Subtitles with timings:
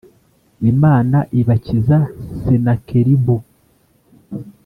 [0.71, 1.97] Imana ibakiza
[2.43, 3.35] Senakeribu